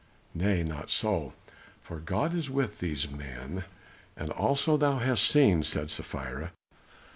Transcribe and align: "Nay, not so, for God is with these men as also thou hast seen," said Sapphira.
"Nay, 0.33 0.63
not 0.63 0.89
so, 0.89 1.33
for 1.79 1.99
God 1.99 2.33
is 2.33 2.49
with 2.49 2.79
these 2.79 3.07
men 3.07 3.65
as 4.17 4.31
also 4.31 4.75
thou 4.75 4.97
hast 4.97 5.23
seen," 5.27 5.61
said 5.61 5.91
Sapphira. 5.91 6.53